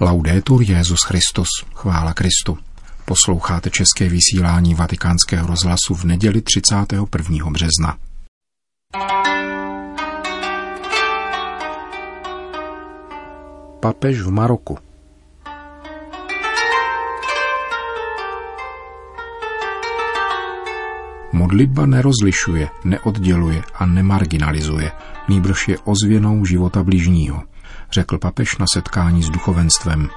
Laudetur 0.00 0.62
Jezus 0.62 0.98
Christus, 1.06 1.48
chvála 1.74 2.12
Kristu. 2.12 2.58
Posloucháte 3.04 3.70
české 3.70 4.08
vysílání 4.08 4.74
Vatikánského 4.74 5.46
rozhlasu 5.46 5.94
v 5.94 6.04
neděli 6.04 6.42
31. 6.42 7.50
března. 7.50 7.96
Papež 13.80 14.20
v 14.20 14.30
Maroku 14.30 14.78
Modlitba 21.32 21.86
nerozlišuje, 21.86 22.68
neodděluje 22.84 23.62
a 23.74 23.86
nemarginalizuje, 23.86 24.92
nýbrž 25.28 25.68
je 25.68 25.78
ozvěnou 25.78 26.44
života 26.44 26.82
bližního– 26.82 27.42
řekl 27.92 28.18
papež 28.18 28.58
na 28.58 28.66
setkání 28.74 29.22
s 29.22 29.28
duchovenstvem. 29.28 30.08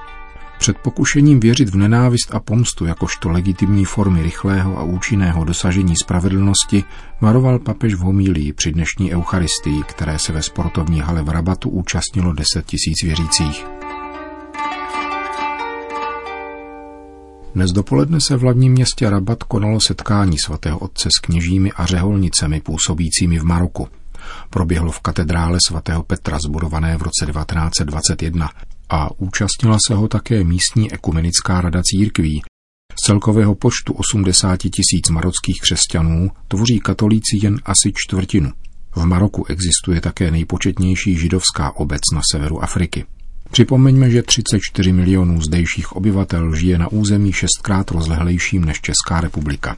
Před 0.60 0.78
pokušením 0.78 1.40
věřit 1.40 1.68
v 1.68 1.76
nenávist 1.76 2.34
a 2.34 2.40
pomstu 2.40 2.86
jakožto 2.86 3.28
legitimní 3.28 3.84
formy 3.84 4.22
rychlého 4.22 4.78
a 4.78 4.82
účinného 4.82 5.44
dosažení 5.44 5.94
spravedlnosti 6.02 6.84
varoval 7.20 7.58
papež 7.58 7.94
v 7.94 7.98
homílii 7.98 8.52
při 8.52 8.72
dnešní 8.72 9.14
eucharistii, 9.14 9.82
které 9.82 10.18
se 10.18 10.32
ve 10.32 10.42
sportovní 10.42 11.00
hale 11.00 11.22
v 11.22 11.28
Rabatu 11.28 11.70
účastnilo 11.70 12.32
10 12.32 12.66
tisíc 12.66 13.02
věřících. 13.04 13.66
Dnes 17.54 17.72
dopoledne 17.72 18.18
se 18.20 18.36
v 18.36 18.40
hlavním 18.40 18.72
městě 18.72 19.10
Rabat 19.10 19.42
konalo 19.42 19.80
setkání 19.80 20.38
svatého 20.38 20.78
otce 20.78 21.08
s 21.16 21.20
kněžími 21.20 21.72
a 21.72 21.86
řeholnicemi 21.86 22.60
působícími 22.60 23.38
v 23.38 23.44
Maroku 23.44 23.88
proběhlo 24.50 24.92
v 24.92 25.00
katedrále 25.00 25.58
svatého 25.66 26.02
Petra 26.02 26.38
zbudované 26.38 26.96
v 26.96 27.02
roce 27.02 27.26
1921 27.26 28.48
a 28.88 29.08
účastnila 29.18 29.78
se 29.88 29.94
ho 29.94 30.08
také 30.08 30.44
místní 30.44 30.92
ekumenická 30.92 31.60
rada 31.60 31.82
církví. 31.84 32.42
Z 33.02 33.06
celkového 33.06 33.54
počtu 33.54 33.92
80 33.92 34.56
tisíc 34.56 35.08
marockých 35.10 35.60
křesťanů 35.60 36.30
tvoří 36.48 36.80
katolíci 36.80 37.38
jen 37.42 37.60
asi 37.64 37.92
čtvrtinu. 37.96 38.50
V 38.96 39.04
Maroku 39.04 39.44
existuje 39.46 40.00
také 40.00 40.30
nejpočetnější 40.30 41.16
židovská 41.16 41.76
obec 41.76 42.00
na 42.14 42.20
severu 42.32 42.62
Afriky. 42.62 43.04
Připomeňme, 43.50 44.10
že 44.10 44.22
34 44.22 44.92
milionů 44.92 45.40
zdejších 45.40 45.92
obyvatel 45.92 46.54
žije 46.54 46.78
na 46.78 46.88
území 46.88 47.32
šestkrát 47.32 47.90
rozlehlejším 47.90 48.64
než 48.64 48.80
Česká 48.80 49.20
republika. 49.20 49.76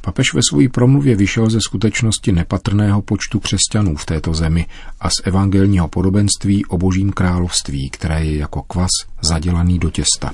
Papež 0.00 0.34
ve 0.34 0.40
své 0.50 0.68
promluvě 0.68 1.16
vyšel 1.16 1.50
ze 1.50 1.60
skutečnosti 1.60 2.32
nepatrného 2.32 3.02
počtu 3.02 3.40
křesťanů 3.40 3.96
v 3.96 4.06
této 4.06 4.34
zemi 4.34 4.66
a 5.00 5.10
z 5.10 5.12
evangelního 5.24 5.88
podobenství 5.88 6.66
o 6.66 6.78
božím 6.78 7.12
království, 7.12 7.90
které 7.90 8.24
je 8.24 8.36
jako 8.36 8.62
kvas 8.62 8.90
zadělaný 9.22 9.78
do 9.78 9.90
těsta. 9.90 10.32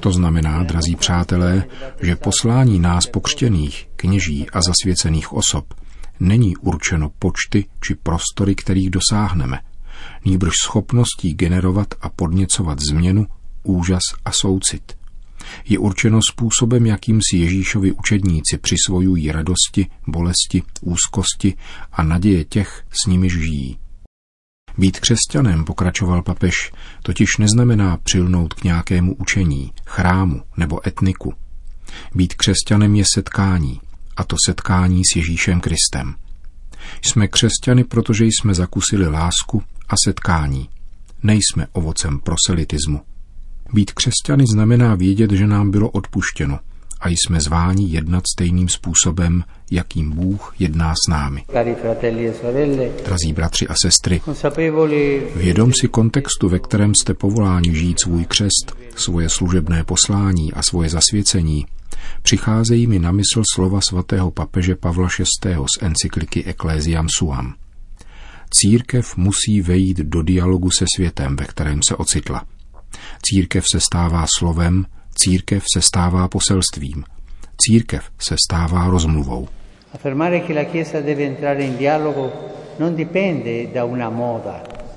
To 0.00 0.12
znamená, 0.12 0.62
drazí 0.62 0.96
přátelé, 0.96 1.64
že 2.02 2.16
poslání 2.16 2.78
nás 2.78 3.06
pokřtěných, 3.06 3.88
kněží 3.96 4.46
a 4.50 4.60
zasvěcených 4.62 5.32
osob 5.32 5.74
není 6.20 6.56
určeno 6.56 7.10
počty 7.18 7.64
či 7.80 7.94
prostory, 7.94 8.54
kterých 8.54 8.90
dosáhneme, 8.90 9.60
nýbrž 10.24 10.52
schopností 10.64 11.34
generovat 11.34 11.88
a 12.00 12.08
podněcovat 12.08 12.78
změnu, 12.80 13.26
úžas 13.62 14.02
a 14.24 14.32
soucit– 14.32 14.82
je 15.68 15.78
určeno 15.78 16.20
způsobem, 16.32 16.86
jakým 16.86 17.20
si 17.30 17.36
Ježíšovi 17.36 17.92
učedníci 17.92 18.58
přisvojují 18.60 19.32
radosti, 19.32 19.86
bolesti, 20.06 20.62
úzkosti 20.80 21.54
a 21.92 22.02
naděje 22.02 22.44
těch, 22.44 22.84
s 22.90 23.06
nimiž 23.06 23.32
žijí. 23.32 23.78
Být 24.78 25.00
křesťanem, 25.00 25.64
pokračoval 25.64 26.22
papež, 26.22 26.72
totiž 27.02 27.36
neznamená 27.38 27.96
přilnout 27.96 28.54
k 28.54 28.64
nějakému 28.64 29.14
učení, 29.14 29.72
chrámu 29.86 30.42
nebo 30.56 30.88
etniku. 30.88 31.34
Být 32.14 32.34
křesťanem 32.34 32.94
je 32.94 33.04
setkání, 33.14 33.80
a 34.16 34.24
to 34.24 34.36
setkání 34.46 35.02
s 35.04 35.16
Ježíšem 35.16 35.60
Kristem. 35.60 36.14
Jsme 37.02 37.28
křesťany, 37.28 37.84
protože 37.84 38.24
jsme 38.24 38.54
zakusili 38.54 39.08
lásku 39.08 39.62
a 39.88 39.94
setkání. 40.04 40.68
Nejsme 41.22 41.66
ovocem 41.72 42.18
proselitismu. 42.18 43.00
Být 43.72 43.90
křesťany 43.92 44.44
znamená 44.52 44.94
vědět, 44.94 45.30
že 45.30 45.46
nám 45.46 45.70
bylo 45.70 45.90
odpuštěno 45.90 46.58
a 47.00 47.08
jsme 47.08 47.40
zváni 47.40 47.88
jednat 47.88 48.24
stejným 48.34 48.68
způsobem, 48.68 49.44
jakým 49.70 50.10
Bůh 50.12 50.54
jedná 50.58 50.94
s 50.94 51.10
námi. 51.10 51.44
E 51.54 51.74
Drazí 53.04 53.32
bratři 53.32 53.68
a 53.68 53.74
sestry, 53.82 54.20
vědom 55.36 55.72
si 55.80 55.88
kontextu, 55.88 56.48
ve 56.48 56.58
kterém 56.58 56.94
jste 56.94 57.14
povoláni 57.14 57.74
žít 57.74 58.00
svůj 58.00 58.24
křest, 58.24 58.76
svoje 58.96 59.28
služebné 59.28 59.84
poslání 59.84 60.52
a 60.52 60.62
svoje 60.62 60.88
zasvěcení, 60.88 61.66
přicházejí 62.22 62.86
mi 62.86 62.98
na 62.98 63.12
mysl 63.12 63.42
slova 63.54 63.80
svatého 63.80 64.30
papeže 64.30 64.74
Pavla 64.74 65.08
VI. 65.18 65.54
z 65.54 65.82
encykliky 65.82 66.44
Ecclesiam 66.44 67.06
Suam. 67.18 67.54
Církev 68.50 69.16
musí 69.16 69.60
vejít 69.60 69.98
do 69.98 70.22
dialogu 70.22 70.70
se 70.78 70.84
světem, 70.96 71.36
ve 71.36 71.44
kterém 71.44 71.80
se 71.88 71.96
ocitla– 71.96 72.44
Církev 73.22 73.64
se 73.72 73.80
stává 73.80 74.26
slovem, 74.38 74.86
církev 75.14 75.64
se 75.74 75.82
stává 75.82 76.28
poselstvím, 76.28 77.04
církev 77.58 78.10
se 78.18 78.36
stává 78.48 78.88
rozmluvou. 78.90 79.48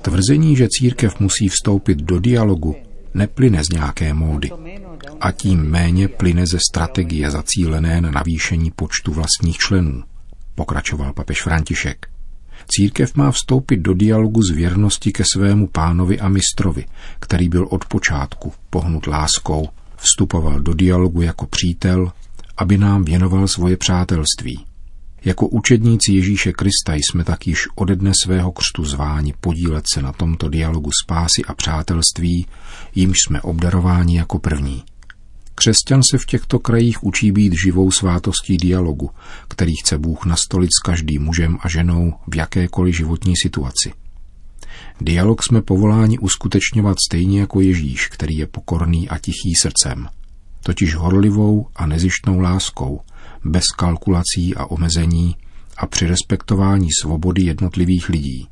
Tvrzení, 0.02 0.56
že 0.56 0.68
církev 0.70 1.20
musí 1.20 1.48
vstoupit 1.48 1.98
do 1.98 2.20
dialogu, 2.20 2.76
neplyne 3.14 3.64
z 3.64 3.68
nějaké 3.68 4.14
módy. 4.14 4.50
A 5.20 5.32
tím 5.32 5.62
méně 5.62 6.08
plyne 6.08 6.46
ze 6.46 6.58
strategie 6.70 7.30
zacílené 7.30 8.00
na 8.00 8.10
navýšení 8.10 8.70
počtu 8.70 9.12
vlastních 9.12 9.56
členů, 9.56 10.02
pokračoval 10.54 11.12
papež 11.12 11.42
František. 11.42 12.06
Církev 12.68 13.14
má 13.14 13.30
vstoupit 13.30 13.76
do 13.76 13.94
dialogu 13.94 14.42
z 14.42 14.50
věrnosti 14.50 15.12
ke 15.12 15.24
svému 15.34 15.66
pánovi 15.66 16.20
a 16.20 16.28
mistrovi, 16.28 16.84
který 17.20 17.48
byl 17.48 17.66
od 17.70 17.84
počátku 17.84 18.52
pohnut 18.70 19.06
láskou, 19.06 19.68
vstupoval 19.96 20.60
do 20.60 20.74
dialogu 20.74 21.22
jako 21.22 21.46
přítel, 21.46 22.12
aby 22.56 22.78
nám 22.78 23.04
věnoval 23.04 23.48
svoje 23.48 23.76
přátelství. 23.76 24.64
Jako 25.24 25.48
učedníci 25.48 26.12
Ježíše 26.12 26.52
Krista 26.52 26.94
jsme 26.94 27.24
tak 27.24 27.46
již 27.46 27.68
ode 27.74 27.96
dne 27.96 28.12
svého 28.22 28.52
křtu 28.52 28.84
zváni 28.84 29.34
podílet 29.40 29.84
se 29.94 30.02
na 30.02 30.12
tomto 30.12 30.48
dialogu 30.48 30.90
spásy 31.04 31.42
a 31.46 31.54
přátelství, 31.54 32.46
jímž 32.94 33.16
jsme 33.26 33.40
obdarováni 33.40 34.16
jako 34.16 34.38
první. 34.38 34.82
Křesťan 35.60 36.02
se 36.02 36.18
v 36.18 36.26
těchto 36.26 36.58
krajích 36.58 37.04
učí 37.04 37.32
být 37.32 37.52
živou 37.64 37.90
svátostí 37.90 38.56
dialogu, 38.56 39.10
který 39.48 39.72
chce 39.76 39.98
Bůh 39.98 40.26
nastolit 40.26 40.70
s 40.78 40.82
každým 40.82 41.22
mužem 41.22 41.58
a 41.60 41.68
ženou 41.68 42.12
v 42.28 42.36
jakékoliv 42.36 42.96
životní 42.96 43.34
situaci. 43.42 43.92
Dialog 45.00 45.42
jsme 45.42 45.62
povoláni 45.62 46.18
uskutečňovat 46.18 46.96
stejně 47.08 47.40
jako 47.40 47.60
Ježíš, 47.60 48.06
který 48.08 48.36
je 48.36 48.46
pokorný 48.46 49.08
a 49.08 49.18
tichý 49.18 49.54
srdcem, 49.60 50.08
totiž 50.62 50.94
horlivou 50.94 51.66
a 51.76 51.86
nezištnou 51.86 52.40
láskou, 52.40 53.00
bez 53.44 53.64
kalkulací 53.76 54.54
a 54.54 54.66
omezení 54.66 55.36
a 55.76 55.86
při 55.86 56.06
respektování 56.06 56.88
svobody 57.00 57.42
jednotlivých 57.42 58.08
lidí. 58.08 58.48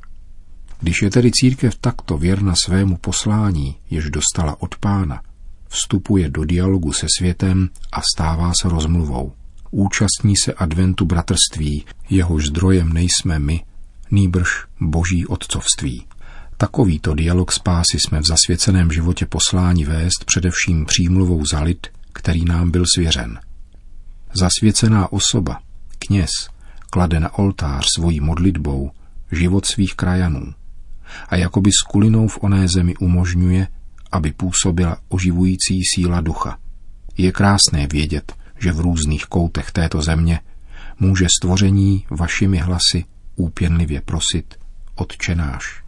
Když 0.79 1.01
je 1.01 1.09
tedy 1.09 1.31
církev 1.31 1.75
takto 1.81 2.17
věrna 2.17 2.53
svému 2.65 2.97
poslání, 2.97 3.75
jež 3.89 4.09
dostala 4.09 4.61
od 4.61 4.75
pána, 4.75 5.21
vstupuje 5.69 6.29
do 6.29 6.45
dialogu 6.45 6.93
se 6.93 7.07
světem 7.17 7.69
a 7.91 8.01
stává 8.15 8.51
se 8.61 8.69
rozmluvou. 8.69 9.33
Účastní 9.71 10.33
se 10.43 10.53
adventu 10.53 11.05
bratrství, 11.05 11.85
jehož 12.09 12.45
zdrojem 12.45 12.93
nejsme 12.93 13.39
my, 13.39 13.63
nýbrž 14.11 14.49
boží 14.81 15.27
otcovství. 15.27 16.05
Takovýto 16.57 17.13
dialog 17.13 17.51
spásy 17.51 17.97
jsme 17.99 18.19
v 18.19 18.25
zasvěceném 18.25 18.91
životě 18.91 19.25
posláni 19.25 19.85
vést 19.85 20.25
především 20.25 20.85
přímluvou 20.85 21.45
za 21.45 21.61
lid, 21.61 21.87
který 22.13 22.45
nám 22.45 22.71
byl 22.71 22.83
svěřen. 22.95 23.39
Zasvěcená 24.33 25.11
osoba, 25.11 25.59
kněz, 25.99 26.29
klade 26.89 27.19
na 27.19 27.37
oltář 27.37 27.85
svojí 27.95 28.19
modlitbou 28.19 28.91
život 29.31 29.65
svých 29.65 29.95
krajanů 29.95 30.53
a 31.29 31.35
jakoby 31.35 31.71
skulinou 31.71 32.27
v 32.27 32.37
oné 32.41 32.67
zemi 32.67 32.95
umožňuje, 32.95 33.67
aby 34.11 34.31
působila 34.31 34.97
oživující 35.09 35.81
síla 35.95 36.21
ducha. 36.21 36.57
Je 37.17 37.31
krásné 37.31 37.87
vědět, 37.87 38.33
že 38.59 38.71
v 38.71 38.79
různých 38.79 39.25
koutech 39.25 39.71
této 39.71 40.01
země 40.01 40.39
může 40.99 41.27
stvoření 41.39 42.05
vašimi 42.09 42.57
hlasy 42.57 43.05
úpěnlivě 43.35 44.01
prosit 44.01 44.55
Otčenáš. 44.95 45.83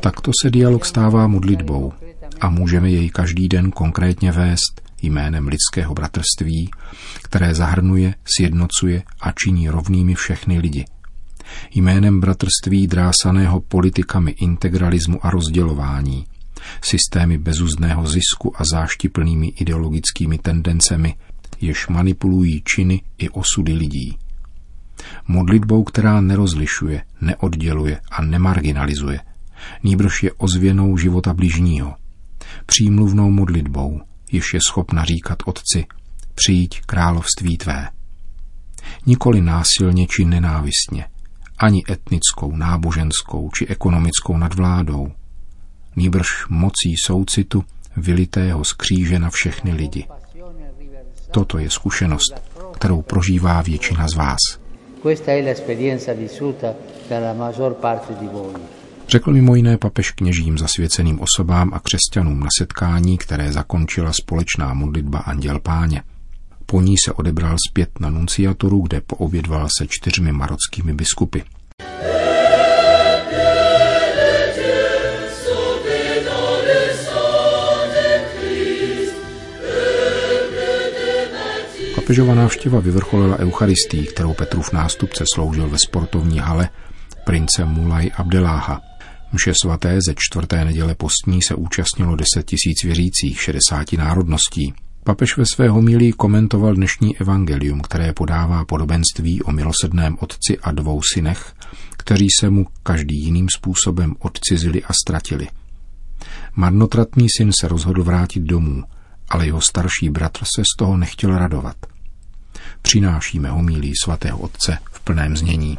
Takto 0.00 0.30
se 0.42 0.50
dialog 0.50 0.84
stává 0.84 1.26
modlitbou 1.26 1.92
a 2.40 2.50
můžeme 2.50 2.90
jej 2.90 3.10
každý 3.10 3.48
den 3.48 3.70
konkrétně 3.70 4.32
vést 4.32 4.82
jménem 5.02 5.48
lidského 5.48 5.94
bratrství, 5.94 6.70
které 7.22 7.54
zahrnuje, 7.54 8.14
sjednocuje 8.24 9.02
a 9.20 9.32
činí 9.32 9.68
rovnými 9.68 10.14
všechny 10.14 10.58
lidi. 10.58 10.84
Jménem 11.74 12.20
bratrství 12.20 12.86
drásaného 12.86 13.60
politikami 13.60 14.30
integralismu 14.30 15.26
a 15.26 15.30
rozdělování, 15.30 16.26
systémy 16.82 17.38
bezuzného 17.38 18.06
zisku 18.06 18.60
a 18.60 18.64
záštiplnými 18.64 19.46
ideologickými 19.46 20.38
tendencemi, 20.38 21.14
jež 21.60 21.88
manipulují 21.88 22.62
činy 22.64 23.02
i 23.18 23.28
osudy 23.28 23.72
lidí. 23.72 24.18
Modlitbou, 25.28 25.84
která 25.84 26.20
nerozlišuje, 26.20 27.02
neodděluje 27.20 28.00
a 28.10 28.22
nemarginalizuje, 28.22 29.20
nýbrž 29.82 30.22
je 30.22 30.32
ozvěnou 30.32 30.96
života 30.96 31.34
bližního. 31.34 31.94
Přímluvnou 32.66 33.30
modlitbou, 33.30 34.00
jež 34.32 34.54
je 34.54 34.60
schopna 34.68 35.04
říkat 35.04 35.38
Otci, 35.44 35.86
přijď 36.34 36.80
království 36.80 37.56
tvé. 37.56 37.88
Nikoli 39.06 39.40
násilně 39.40 40.06
či 40.06 40.24
nenávistně, 40.24 41.04
ani 41.58 41.82
etnickou, 41.90 42.56
náboženskou 42.56 43.50
či 43.54 43.66
ekonomickou 43.66 44.36
nadvládou, 44.36 45.12
nýbrž 45.96 46.46
mocí 46.48 46.94
soucitu 47.04 47.64
vylitého 47.96 48.64
z 48.64 48.72
kříže 48.72 49.18
na 49.18 49.30
všechny 49.30 49.72
lidi. 49.72 50.06
Toto 51.30 51.58
je 51.58 51.70
zkušenost, 51.70 52.34
kterou 52.74 53.02
prožívá 53.02 53.62
většina 53.62 54.08
z 54.08 54.14
vás. 54.14 54.38
Řekl 59.08 59.32
mimo 59.32 59.54
jiné 59.54 59.78
papež 59.78 60.10
kněžím 60.10 60.58
zasvěceným 60.58 61.20
osobám 61.20 61.74
a 61.74 61.80
křesťanům 61.80 62.40
na 62.40 62.48
setkání, 62.58 63.18
které 63.18 63.52
zakončila 63.52 64.12
společná 64.12 64.74
modlitba 64.74 65.18
Anděl 65.18 65.60
Páně. 65.60 66.02
Po 66.66 66.80
ní 66.80 66.94
se 67.04 67.12
odebral 67.12 67.56
zpět 67.70 68.00
na 68.00 68.10
nunciatoru, 68.10 68.80
kde 68.80 69.00
poobědval 69.00 69.68
se 69.78 69.86
čtyřmi 69.88 70.32
marockými 70.32 70.94
biskupy. 70.94 71.40
Papežova 81.94 82.34
návštěva 82.34 82.80
vyvrcholila 82.80 83.38
Eucharistii, 83.38 84.06
kterou 84.06 84.34
Petrův 84.34 84.72
nástupce 84.72 85.24
sloužil 85.34 85.68
ve 85.68 85.78
sportovní 85.78 86.38
hale 86.38 86.68
prince 87.24 87.64
Mulaj 87.64 88.10
Abdeláha. 88.16 88.80
Mše 89.32 89.52
svaté 89.62 89.98
ze 90.08 90.14
čtvrté 90.16 90.64
neděle 90.64 90.94
postní 90.94 91.42
se 91.42 91.54
účastnilo 91.54 92.16
10 92.16 92.26
tisíc 92.46 92.84
věřících 92.84 93.40
60 93.40 93.92
národností. 93.92 94.74
Papež 95.04 95.36
ve 95.36 95.44
své 95.54 95.68
homílii 95.68 96.12
komentoval 96.12 96.74
dnešní 96.74 97.16
evangelium, 97.18 97.80
které 97.80 98.12
podává 98.12 98.64
podobenství 98.64 99.42
o 99.42 99.52
milosedném 99.52 100.16
otci 100.20 100.58
a 100.62 100.72
dvou 100.72 101.00
synech, 101.14 101.54
kteří 101.96 102.26
se 102.40 102.50
mu 102.50 102.66
každý 102.82 103.24
jiným 103.24 103.46
způsobem 103.56 104.14
odcizili 104.18 104.82
a 104.82 104.92
ztratili. 104.92 105.48
Marnotratný 106.56 107.26
syn 107.36 107.50
se 107.60 107.68
rozhodl 107.68 108.04
vrátit 108.04 108.40
domů, 108.40 108.84
ale 109.28 109.46
jeho 109.46 109.60
starší 109.60 110.08
bratr 110.10 110.44
se 110.44 110.62
z 110.62 110.76
toho 110.78 110.96
nechtěl 110.96 111.38
radovat– 111.38 111.76
přinášíme 112.84 113.50
homílí 113.50 113.92
svatého 114.04 114.38
otce 114.38 114.78
v 114.92 115.00
plném 115.00 115.36
znění. 115.36 115.78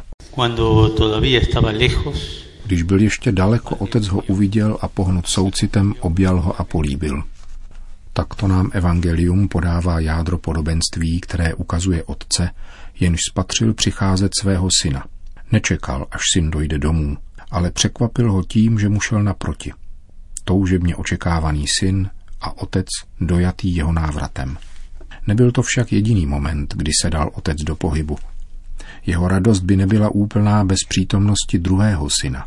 Když 2.66 2.82
byl 2.82 3.00
ještě 3.00 3.32
daleko, 3.32 3.76
otec 3.76 4.06
ho 4.06 4.20
uviděl 4.20 4.78
a 4.80 4.88
pohnut 4.88 5.26
soucitem 5.26 5.94
objal 6.00 6.40
ho 6.40 6.60
a 6.60 6.64
políbil. 6.64 7.22
Takto 8.16 8.48
nám 8.48 8.70
evangelium 8.72 9.48
podává 9.48 10.00
jádro 10.00 10.38
podobenství, 10.38 11.20
které 11.20 11.54
ukazuje 11.54 12.04
otce, 12.04 12.50
jenž 13.00 13.20
spatřil 13.30 13.74
přicházet 13.74 14.32
svého 14.40 14.68
syna. 14.82 15.04
Nečekal, 15.52 16.06
až 16.10 16.20
syn 16.34 16.50
dojde 16.50 16.78
domů, 16.78 17.16
ale 17.50 17.70
překvapil 17.70 18.32
ho 18.32 18.42
tím, 18.42 18.78
že 18.78 18.88
mu 18.88 19.00
šel 19.00 19.22
naproti. 19.22 19.72
Toužebně 20.44 20.96
očekávaný 20.96 21.64
syn 21.78 22.10
a 22.40 22.58
otec 22.58 22.86
dojatý 23.20 23.76
jeho 23.76 23.92
návratem. 23.92 24.58
Nebyl 25.26 25.52
to 25.52 25.62
však 25.62 25.92
jediný 25.92 26.26
moment, 26.26 26.74
kdy 26.76 26.90
se 27.02 27.10
dal 27.10 27.30
otec 27.34 27.58
do 27.58 27.76
pohybu. 27.76 28.18
Jeho 29.06 29.28
radost 29.28 29.60
by 29.60 29.76
nebyla 29.76 30.08
úplná 30.08 30.64
bez 30.64 30.78
přítomnosti 30.88 31.58
druhého 31.58 32.08
syna. 32.22 32.46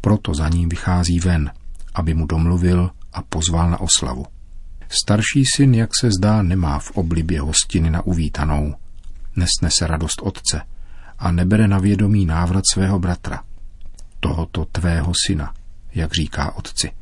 Proto 0.00 0.34
za 0.34 0.48
ním 0.48 0.68
vychází 0.68 1.20
ven, 1.20 1.50
aby 1.94 2.14
mu 2.14 2.26
domluvil 2.26 2.90
a 3.12 3.22
pozval 3.22 3.70
na 3.70 3.80
oslavu. 3.80 4.35
Starší 4.88 5.44
syn, 5.56 5.74
jak 5.74 5.90
se 6.00 6.10
zdá, 6.18 6.42
nemá 6.42 6.78
v 6.78 6.90
oblibě 6.90 7.40
hostiny 7.40 7.90
na 7.90 8.06
uvítanou. 8.06 8.74
Nesne 9.36 9.70
se 9.78 9.86
radost 9.86 10.22
otce 10.22 10.62
a 11.18 11.32
nebere 11.32 11.68
na 11.68 11.78
vědomí 11.78 12.26
návrat 12.26 12.64
svého 12.72 12.98
bratra. 12.98 13.42
Tohoto 14.20 14.64
tvého 14.64 15.12
syna, 15.26 15.54
jak 15.94 16.14
říká 16.14 16.56
otci. 16.56 16.92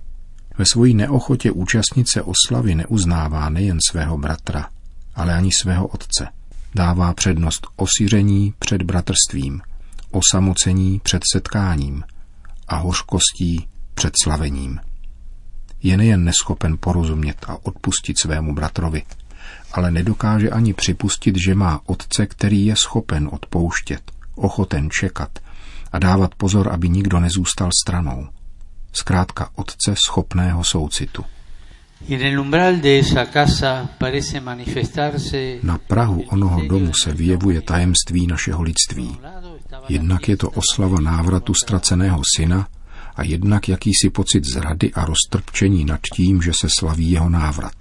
Ve 0.58 0.64
svojí 0.72 0.94
neochotě 0.94 1.50
účastnit 1.50 2.08
se 2.08 2.22
oslavy 2.22 2.74
neuznává 2.74 3.48
nejen 3.48 3.78
svého 3.90 4.18
bratra, 4.18 4.68
ale 5.14 5.34
ani 5.34 5.50
svého 5.62 5.86
otce. 5.86 6.28
Dává 6.74 7.14
přednost 7.14 7.66
osiření 7.76 8.54
před 8.58 8.82
bratrstvím, 8.82 9.62
osamocení 10.10 11.00
před 11.00 11.22
setkáním 11.32 12.04
a 12.68 12.76
hořkostí 12.76 13.68
před 13.94 14.14
slavením. 14.22 14.80
Je 15.84 15.96
nejen 15.96 16.24
neschopen 16.24 16.76
porozumět 16.80 17.36
a 17.48 17.56
odpustit 17.62 18.18
svému 18.18 18.54
bratrovi, 18.54 19.02
ale 19.72 19.90
nedokáže 19.90 20.50
ani 20.50 20.74
připustit, 20.74 21.36
že 21.46 21.54
má 21.54 21.80
otce, 21.86 22.26
který 22.26 22.66
je 22.66 22.76
schopen 22.76 23.28
odpouštět, 23.32 24.00
ochoten 24.34 24.88
čekat 24.90 25.38
a 25.92 25.98
dávat 25.98 26.34
pozor, 26.34 26.72
aby 26.72 26.88
nikdo 26.88 27.20
nezůstal 27.20 27.70
stranou. 27.82 28.28
Zkrátka 28.92 29.50
otce 29.54 29.94
schopného 30.06 30.64
soucitu. 30.64 31.24
Na 35.62 35.78
Prahu 35.78 36.22
onoho 36.28 36.68
domu 36.68 36.92
se 37.02 37.12
vyjevuje 37.12 37.60
tajemství 37.60 38.26
našeho 38.26 38.62
lidství. 38.62 39.16
Jednak 39.88 40.28
je 40.28 40.36
to 40.36 40.50
oslava 40.50 41.00
návratu 41.00 41.54
ztraceného 41.54 42.22
syna 42.36 42.68
a 43.16 43.22
jednak 43.22 43.68
jakýsi 43.68 44.10
pocit 44.10 44.44
zrady 44.44 44.92
a 44.92 45.04
roztrpčení 45.04 45.84
nad 45.84 46.00
tím, 46.14 46.42
že 46.42 46.52
se 46.60 46.68
slaví 46.78 47.10
jeho 47.10 47.28
návrat. 47.28 47.74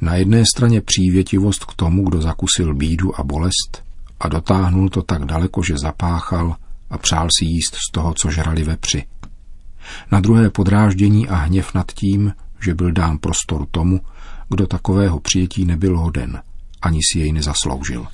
Na 0.00 0.14
jedné 0.14 0.44
straně 0.54 0.80
přívětivost 0.80 1.64
k 1.64 1.74
tomu, 1.74 2.04
kdo 2.04 2.22
zakusil 2.22 2.74
bídu 2.74 3.20
a 3.20 3.24
bolest 3.24 3.84
a 4.20 4.28
dotáhnul 4.28 4.88
to 4.88 5.02
tak 5.02 5.24
daleko, 5.24 5.62
že 5.62 5.78
zapáchal 5.78 6.56
a 6.90 6.98
přál 6.98 7.28
si 7.38 7.44
jíst 7.44 7.74
z 7.74 7.92
toho, 7.92 8.14
co 8.14 8.30
žrali 8.30 8.64
vepři. 8.64 9.04
Na 10.10 10.20
druhé 10.20 10.50
podráždění 10.50 11.28
a 11.28 11.34
hněv 11.34 11.74
nad 11.74 11.92
tím, 11.92 12.32
že 12.64 12.74
byl 12.74 12.92
dán 12.92 13.18
prostor 13.18 13.66
tomu, 13.70 14.00
kdo 14.48 14.66
takového 14.66 15.20
přijetí 15.20 15.64
nebyl 15.64 15.98
hoden, 15.98 16.42
ani 16.82 17.00
si 17.12 17.18
jej 17.18 17.32
nezasloužil. 17.32 18.06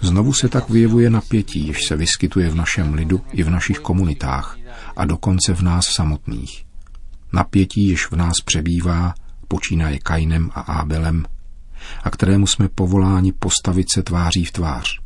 Znovu 0.00 0.32
se 0.32 0.48
tak 0.48 0.70
vyjevuje 0.70 1.10
napětí, 1.10 1.66
jež 1.66 1.84
se 1.86 1.96
vyskytuje 1.96 2.50
v 2.50 2.54
našem 2.54 2.94
lidu 2.94 3.20
i 3.32 3.42
v 3.42 3.50
našich 3.50 3.78
komunitách 3.78 4.58
a 4.96 5.04
dokonce 5.04 5.54
v 5.54 5.62
nás 5.62 5.86
samotných. 5.86 6.64
Napětí, 7.32 7.88
jež 7.88 8.10
v 8.10 8.16
nás 8.16 8.34
přebývá, 8.44 9.14
počínaje 9.48 9.98
Kainem 9.98 10.50
a 10.54 10.60
Ábelem, 10.60 11.24
a 12.02 12.10
kterému 12.10 12.46
jsme 12.46 12.68
povoláni 12.68 13.32
postavit 13.32 13.90
se 13.90 14.02
tváří 14.02 14.44
v 14.44 14.52
tvář. 14.52 15.00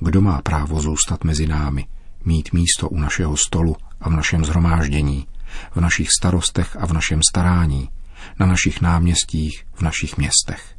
Kdo 0.00 0.20
má 0.20 0.42
právo 0.42 0.80
zůstat 0.80 1.24
mezi 1.24 1.46
námi, 1.46 1.86
mít 2.24 2.52
místo 2.52 2.88
u 2.88 2.98
našeho 2.98 3.36
stolu 3.36 3.76
a 4.00 4.08
v 4.08 4.12
našem 4.12 4.44
zhromáždění, 4.44 5.26
v 5.74 5.80
našich 5.80 6.08
starostech 6.18 6.76
a 6.76 6.86
v 6.86 6.92
našem 6.92 7.20
starání, 7.22 7.88
na 8.38 8.46
našich 8.46 8.80
náměstích, 8.80 9.66
v 9.74 9.82
našich 9.82 10.16
městech. 10.16 10.77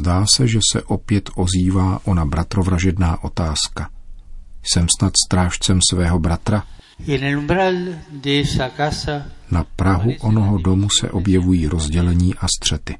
Zdá 0.00 0.24
se, 0.36 0.48
že 0.48 0.58
se 0.72 0.82
opět 0.82 1.30
ozývá 1.34 2.00
ona 2.04 2.24
bratrovražedná 2.24 3.24
otázka. 3.24 3.90
Jsem 4.62 4.86
snad 4.98 5.12
strážcem 5.26 5.80
svého 5.90 6.18
bratra? 6.18 6.62
Na 9.50 9.64
Prahu 9.76 10.12
onoho 10.20 10.58
domu 10.58 10.88
se 11.00 11.10
objevují 11.10 11.66
rozdělení 11.66 12.34
a 12.34 12.46
střety. 12.48 12.98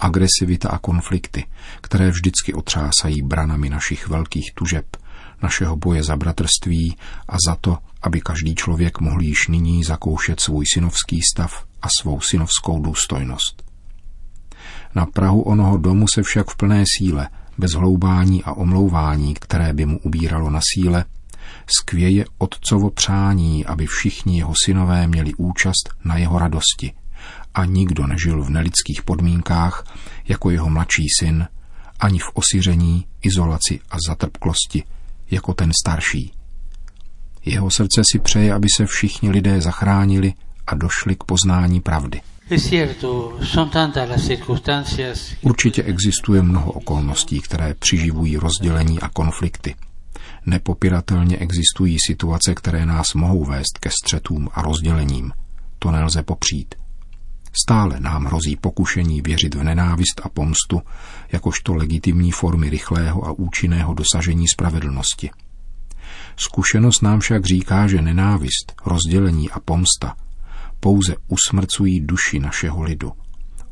Agresivita 0.00 0.68
a 0.68 0.78
konflikty, 0.78 1.46
které 1.80 2.10
vždycky 2.10 2.54
otřásají 2.54 3.22
branami 3.22 3.70
našich 3.70 4.08
velkých 4.08 4.52
tužeb, 4.54 4.96
našeho 5.42 5.76
boje 5.76 6.02
za 6.02 6.16
bratrství 6.16 6.96
a 7.28 7.36
za 7.46 7.56
to, 7.60 7.78
aby 8.02 8.20
každý 8.20 8.54
člověk 8.54 9.00
mohl 9.00 9.22
již 9.22 9.48
nyní 9.48 9.84
zakoušet 9.84 10.40
svůj 10.40 10.64
synovský 10.74 11.20
stav 11.34 11.64
a 11.82 11.88
svou 12.00 12.20
synovskou 12.20 12.80
důstojnost. 12.80 13.69
Na 14.94 15.06
Prahu 15.06 15.42
onoho 15.42 15.76
domu 15.76 16.06
se 16.14 16.22
však 16.22 16.50
v 16.50 16.56
plné 16.56 16.84
síle, 16.98 17.28
bez 17.58 17.72
hloubání 17.72 18.44
a 18.44 18.52
omlouvání, 18.52 19.34
které 19.34 19.72
by 19.72 19.86
mu 19.86 19.98
ubíralo 19.98 20.50
na 20.50 20.60
síle, 20.74 21.04
skvěje 21.78 22.24
otcovo 22.38 22.90
přání, 22.90 23.66
aby 23.66 23.86
všichni 23.86 24.38
jeho 24.38 24.52
synové 24.64 25.06
měli 25.06 25.34
účast 25.34 25.90
na 26.04 26.16
jeho 26.16 26.38
radosti 26.38 26.92
a 27.54 27.64
nikdo 27.64 28.06
nežil 28.06 28.44
v 28.44 28.50
nelidských 28.50 29.02
podmínkách 29.02 29.84
jako 30.28 30.50
jeho 30.50 30.70
mladší 30.70 31.06
syn 31.20 31.48
ani 32.00 32.18
v 32.18 32.30
osiření, 32.34 33.06
izolaci 33.22 33.80
a 33.90 33.96
zatrpklosti, 34.08 34.84
jako 35.30 35.54
ten 35.54 35.70
starší. 35.82 36.32
Jeho 37.44 37.70
srdce 37.70 38.02
si 38.12 38.18
přeje, 38.18 38.54
aby 38.54 38.66
se 38.76 38.86
všichni 38.86 39.30
lidé 39.30 39.60
zachránili 39.60 40.34
a 40.66 40.74
došli 40.74 41.16
k 41.16 41.24
poznání 41.24 41.80
pravdy. 41.80 42.20
Určitě 45.42 45.82
existuje 45.82 46.42
mnoho 46.42 46.72
okolností, 46.72 47.40
které 47.40 47.74
přiživují 47.74 48.36
rozdělení 48.36 49.00
a 49.00 49.08
konflikty. 49.08 49.74
Nepopiratelně 50.46 51.36
existují 51.36 51.96
situace, 52.06 52.54
které 52.54 52.86
nás 52.86 53.14
mohou 53.14 53.44
vést 53.44 53.78
ke 53.80 53.90
střetům 53.90 54.48
a 54.54 54.62
rozdělením. 54.62 55.32
To 55.78 55.90
nelze 55.90 56.22
popřít. 56.22 56.74
Stále 57.64 58.00
nám 58.00 58.24
hrozí 58.24 58.56
pokušení 58.56 59.22
věřit 59.22 59.54
v 59.54 59.62
nenávist 59.62 60.20
a 60.24 60.28
pomstu, 60.28 60.82
jakožto 61.32 61.74
legitimní 61.74 62.30
formy 62.30 62.70
rychlého 62.70 63.26
a 63.26 63.32
účinného 63.32 63.94
dosažení 63.94 64.48
spravedlnosti. 64.48 65.30
Zkušenost 66.36 67.02
nám 67.02 67.20
však 67.20 67.46
říká, 67.46 67.86
že 67.86 68.02
nenávist, 68.02 68.72
rozdělení 68.86 69.50
a 69.50 69.60
pomsta 69.60 70.14
pouze 70.80 71.16
usmrcují 71.28 72.00
duši 72.00 72.38
našeho 72.38 72.82
lidu, 72.82 73.12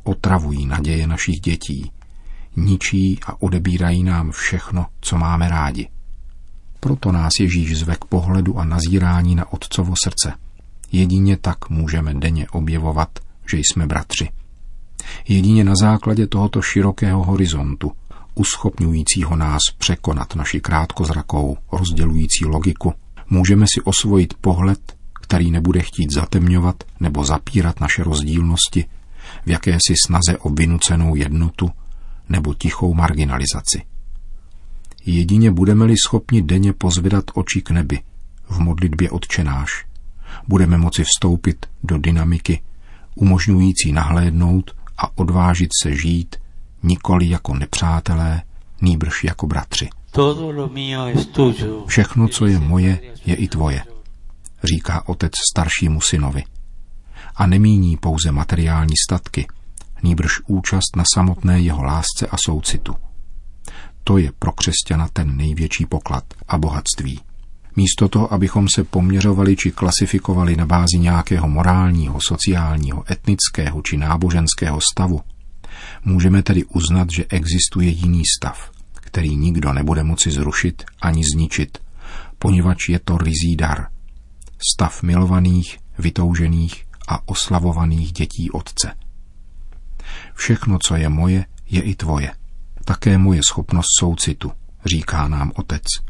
otravují 0.03 0.67
naděje 0.67 1.07
našich 1.07 1.41
dětí, 1.41 1.93
ničí 2.57 3.21
a 3.27 3.43
odebírají 3.43 4.05
nám 4.05 4.31
všechno, 4.31 4.87
co 5.01 5.19
máme 5.19 5.49
rádi. 5.49 5.89
Proto 6.81 7.13
nás 7.13 7.33
Ježíš 7.41 7.79
zve 7.79 7.97
k 7.97 8.05
pohledu 8.05 8.59
a 8.59 8.65
nazírání 8.65 9.35
na 9.35 9.53
Otcovo 9.53 9.95
srdce. 10.05 10.33
Jedině 10.93 11.37
tak 11.37 11.71
můžeme 11.71 12.15
denně 12.15 12.49
objevovat, 12.49 13.19
že 13.51 13.59
jsme 13.59 13.87
bratři. 13.87 14.29
Jedině 15.29 15.65
na 15.65 15.75
základě 15.81 16.27
tohoto 16.27 16.63
širokého 16.63 17.25
horizontu, 17.25 17.93
uschopňujícího 18.35 19.37
nás 19.37 19.61
překonat 19.79 20.35
naši 20.35 20.61
krátkozrakou, 20.61 21.57
rozdělující 21.73 22.45
logiku, 22.45 22.95
můžeme 23.31 23.67
si 23.75 23.81
osvojit 23.85 24.35
pohled, 24.35 24.98
který 25.29 25.51
nebude 25.51 25.81
chtít 25.81 26.13
zatemňovat 26.15 26.85
nebo 27.01 27.25
zapírat 27.25 27.81
naše 27.81 28.05
rozdílnosti 28.05 28.85
v 29.47 29.51
jakési 29.51 29.95
snaze 30.07 30.39
o 30.39 30.51
vynucenou 30.51 31.15
jednotu 31.15 31.71
nebo 32.29 32.55
tichou 32.55 32.95
marginalizaci. 32.95 33.83
Jedině 35.07 35.51
budeme-li 35.51 35.95
schopni 36.07 36.43
denně 36.43 36.73
pozvedat 36.73 37.25
oči 37.35 37.63
k 37.63 37.71
nebi 37.71 38.01
v 38.49 38.59
modlitbě 38.59 39.11
odčenáš, 39.11 39.87
budeme 40.49 40.79
moci 40.79 41.05
vstoupit 41.05 41.67
do 41.85 41.99
dynamiky, 41.99 42.61
umožňující 43.15 43.93
nahlédnout 43.93 44.77
a 44.99 45.19
odvážit 45.19 45.71
se 45.83 45.97
žít 45.97 46.37
nikoli 46.83 47.29
jako 47.29 47.55
nepřátelé, 47.55 48.43
nýbrž 48.81 49.25
jako 49.25 49.47
bratři. 49.47 49.89
Všechno, 51.87 52.29
co 52.29 52.47
je 52.47 52.59
moje, 52.59 53.01
je 53.27 53.35
i 53.35 53.49
tvoje, 53.49 53.83
říká 54.65 55.09
otec 55.09 55.33
staršímu 55.53 56.01
synovi. 56.01 56.45
A 57.37 57.47
nemíní 57.47 57.97
pouze 57.97 58.33
materiální 58.33 58.95
statky, 59.09 59.47
nýbrž 60.03 60.33
účast 60.47 60.97
na 60.97 61.05
samotné 61.15 61.61
jeho 61.61 61.83
lásce 61.83 62.27
a 62.31 62.37
soucitu. 62.45 62.95
To 64.05 64.19
je 64.19 64.33
pro 64.39 64.53
křesťana 64.53 65.09
ten 65.13 65.37
největší 65.37 65.87
poklad 65.87 66.25
a 66.49 66.59
bohatství. 66.59 67.21
Místo 67.77 68.09
toho, 68.09 68.33
abychom 68.33 68.67
se 68.75 68.85
poměřovali 68.85 69.57
či 69.57 69.71
klasifikovali 69.71 70.57
na 70.57 70.67
bázi 70.67 70.99
nějakého 70.99 71.49
morálního, 71.49 72.19
sociálního, 72.29 73.05
etnického 73.13 73.83
či 73.83 73.97
náboženského 73.97 74.81
stavu, 74.93 75.21
můžeme 76.05 76.43
tedy 76.43 76.65
uznat, 76.65 77.11
že 77.11 77.25
existuje 77.29 77.89
jiný 77.89 78.23
stav, 78.39 78.71
který 78.95 79.37
nikdo 79.37 79.73
nebude 79.73 80.05
moci 80.05 80.31
zrušit 80.31 80.85
ani 81.03 81.23
zničit, 81.35 81.79
poněvadž 82.39 82.89
je 82.89 82.99
to 82.99 83.19
rizí 83.19 83.57
dar. 83.57 83.87
Stav 84.73 85.03
milovaných, 85.03 85.79
vytoužených 85.99 86.85
a 87.09 87.29
oslavovaných 87.29 88.13
dětí 88.13 88.51
Otce. 88.51 88.95
Všechno, 90.35 90.79
co 90.87 90.97
je 90.97 91.09
moje, 91.09 91.45
je 91.67 91.83
i 91.83 91.95
tvoje. 91.95 92.35
Také 92.85 93.19
moje 93.19 93.41
schopnost 93.49 93.87
soucitu, 94.01 94.53
říká 94.85 95.29
nám 95.29 95.53
Otec– 95.55 95.85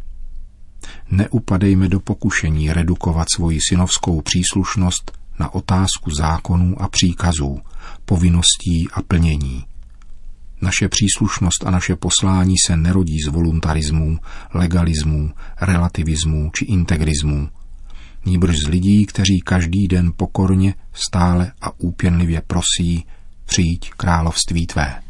neupadejme 1.11 1.89
do 1.89 2.01
pokušení 2.01 2.73
redukovat 2.73 3.27
svoji 3.35 3.59
synovskou 3.69 4.21
příslušnost 4.21 5.19
na 5.39 5.55
otázku 5.55 6.11
zákonů 6.11 6.83
a 6.83 6.89
příkazů, 6.89 7.61
povinností 8.05 8.89
a 8.93 9.03
plnění. 9.03 9.65
Naše 10.61 10.89
příslušnost 10.89 11.67
a 11.67 11.71
naše 11.71 11.97
poslání 11.97 12.55
se 12.67 12.77
nerodí 12.77 13.21
z 13.21 13.29
voluntarismů, 13.29 14.19
legalismů, 14.55 15.31
relativismů 15.61 16.51
či 16.55 16.65
integrismů, 16.65 17.49
níbrž 18.27 18.57
z 18.59 18.69
lidí, 18.69 19.07
kteří 19.07 19.41
každý 19.45 19.89
den 19.89 20.13
pokorně, 20.17 20.75
stále 20.93 21.53
a 21.61 21.81
úpěnlivě 21.81 22.43
prosí, 22.47 23.07
přijď 23.45 23.91
království 23.91 24.67
tvé. 24.67 25.03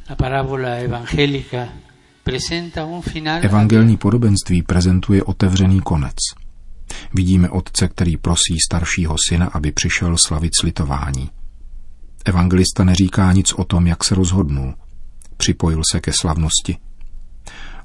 Evangelní 3.43 3.97
podobenství 3.97 4.63
prezentuje 4.63 5.23
otevřený 5.23 5.81
konec. 5.81 6.17
Vidíme 7.15 7.49
otce, 7.49 7.89
který 7.89 8.17
prosí 8.17 8.57
staršího 8.71 9.17
syna, 9.29 9.47
aby 9.47 9.73
přišel 9.73 10.17
slavit 10.19 10.53
slitování. 10.61 11.31
Evangelista 12.25 12.85
neříká 12.85 13.33
nic 13.33 13.53
o 13.53 13.65
tom, 13.65 13.87
jak 13.87 14.05
se 14.05 14.15
rozhodnul. 14.15 14.75
Připojil 15.37 15.83
se 15.93 16.01
ke 16.01 16.13
slavnosti. 16.13 16.77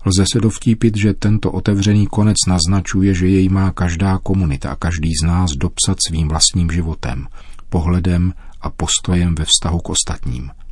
Lze 0.05 0.25
se 0.33 0.39
dovtípit, 0.39 0.97
že 0.97 1.13
tento 1.13 1.51
otevřený 1.51 2.07
konec 2.07 2.37
naznačuje, 2.47 3.13
že 3.13 3.27
jej 3.27 3.49
má 3.49 3.71
každá 3.71 4.17
komunita 4.17 4.71
a 4.71 4.75
každý 4.75 5.11
z 5.23 5.25
nás 5.27 5.51
dopsat 5.51 5.97
svým 6.07 6.27
vlastním 6.27 6.71
životem, 6.71 7.27
pohledem 7.69 8.33
a 8.61 8.69
postojem 8.69 9.35
ve 9.35 9.45
vztahu 9.45 9.79
k 9.79 9.89
ostatním– 9.89 10.51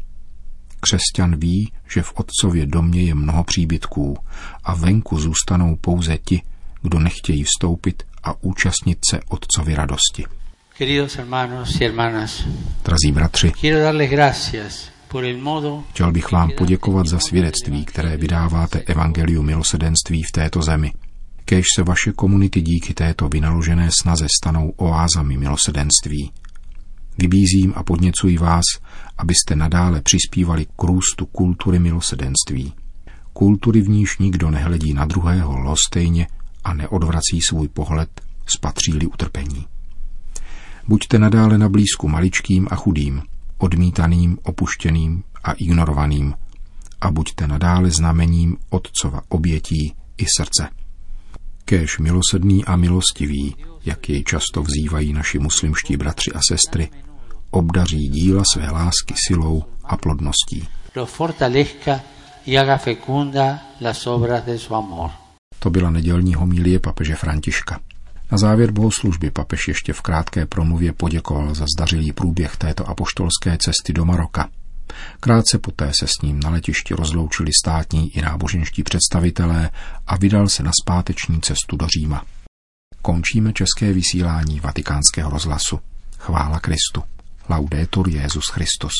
Křesťan 0.81 1.35
ví, 1.39 1.71
že 1.89 2.01
v 2.01 2.13
otcově 2.15 2.65
domě 2.65 3.03
je 3.03 3.15
mnoho 3.15 3.43
příbytků 3.43 4.17
a 4.63 4.75
venku 4.75 5.19
zůstanou 5.19 5.75
pouze 5.75 6.17
ti, 6.17 6.41
kdo 6.81 6.99
nechtějí 6.99 7.43
vstoupit 7.43 8.03
a 8.23 8.43
účastnit 8.43 8.97
se 9.09 9.19
otcovy 9.29 9.75
radosti. 9.75 10.25
Drazí 12.85 13.11
bratři, 13.11 13.51
chtěl 15.89 16.11
bych 16.11 16.31
vám 16.31 16.49
poděkovat 16.57 17.07
za 17.07 17.19
svědectví, 17.19 17.85
které 17.85 18.17
vydáváte 18.17 18.79
Evangeliu 18.79 19.43
milosedenství 19.43 20.23
v 20.23 20.31
této 20.31 20.61
zemi. 20.61 20.91
Kéž 21.45 21.65
se 21.75 21.83
vaše 21.83 22.11
komunity 22.11 22.61
díky 22.61 22.93
této 22.93 23.29
vynaložené 23.29 23.89
snaze 24.01 24.27
stanou 24.41 24.69
oázami 24.69 25.37
milosedenství. 25.37 26.31
Vybízím 27.17 27.73
a 27.75 27.83
podněcuji 27.83 28.37
vás, 28.37 28.63
abyste 29.17 29.55
nadále 29.55 30.01
přispívali 30.01 30.65
k 30.65 30.83
růstu 30.83 31.25
kultury 31.25 31.79
milosedenství. 31.79 32.73
Kultury, 33.33 33.81
v 33.81 33.89
níž 33.89 34.17
nikdo 34.17 34.51
nehledí 34.51 34.93
na 34.93 35.05
druhého 35.05 35.57
lostejně 35.57 36.27
a 36.63 36.73
neodvrací 36.73 37.41
svůj 37.41 37.67
pohled, 37.67 38.21
spatří-li 38.45 39.07
utrpení. 39.07 39.65
Buďte 40.87 41.19
nadále 41.19 41.57
na 41.57 41.69
blízku 41.69 42.07
maličkým 42.07 42.67
a 42.71 42.75
chudým, 42.75 43.21
odmítaným, 43.63 44.37
opuštěným 44.43 45.23
a 45.43 45.51
ignorovaným 45.51 46.33
a 47.01 47.11
buďte 47.11 47.47
nadále 47.47 47.91
znamením 47.91 48.57
Otcova 48.69 49.21
obětí 49.29 49.93
i 50.17 50.25
srdce. 50.37 50.69
Kéž 51.65 51.99
milosedný 51.99 52.65
a 52.65 52.75
milostivý, 52.75 53.55
jak 53.85 54.09
jej 54.09 54.23
často 54.23 54.63
vzývají 54.63 55.13
naši 55.13 55.39
muslimští 55.39 55.97
bratři 55.97 56.31
a 56.31 56.39
sestry, 56.49 56.89
obdaří 57.51 58.07
díla 58.07 58.43
své 58.53 58.71
lásky 58.71 59.13
silou 59.27 59.63
a 59.83 59.97
plodností. 59.97 60.67
To 65.59 65.69
byla 65.69 65.89
nedělní 65.89 66.33
homílie 66.33 66.79
papeže 66.79 67.15
Františka. 67.15 67.79
Na 68.31 68.37
závěr 68.37 68.71
bohoslužby 68.71 69.31
papež 69.31 69.67
ještě 69.67 69.93
v 69.93 70.01
krátké 70.01 70.45
promluvě 70.45 70.93
poděkoval 70.93 71.55
za 71.55 71.65
zdařilý 71.77 72.11
průběh 72.11 72.57
této 72.57 72.89
apoštolské 72.89 73.57
cesty 73.57 73.93
do 73.93 74.05
Maroka. 74.05 74.49
Krátce 75.19 75.57
poté 75.57 75.91
se 75.99 76.07
s 76.07 76.21
ním 76.23 76.39
na 76.39 76.49
letišti 76.49 76.93
rozloučili 76.93 77.51
státní 77.63 78.17
i 78.17 78.21
náboženští 78.21 78.83
představitelé 78.83 79.69
a 80.07 80.17
vydal 80.17 80.49
se 80.49 80.63
na 80.63 80.71
zpáteční 80.83 81.41
cestu 81.41 81.77
do 81.77 81.87
Říma. 81.87 82.25
Končíme 83.01 83.53
české 83.53 83.93
vysílání 83.93 84.59
vatikánského 84.59 85.29
rozhlasu. 85.29 85.79
Chvála 86.17 86.59
Kristu. 86.59 87.03
Laudetur 87.49 88.09
Jezus 88.09 88.47
Christus. 88.47 88.93